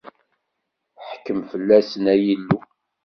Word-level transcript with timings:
Ḥkem 1.09 1.39
fell-asen, 1.51 2.03
ay 2.13 2.23
Illu. 2.33 2.59